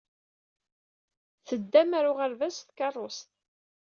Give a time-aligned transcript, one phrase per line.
[1.47, 3.29] Teddam ɣer uɣerbaz s tkeṛṛust.